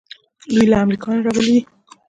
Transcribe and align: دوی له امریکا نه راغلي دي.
دوی 0.49 0.65
له 0.71 0.77
امریکا 0.83 1.07
نه 1.15 1.21
راغلي 1.25 1.51
دي. 1.55 1.59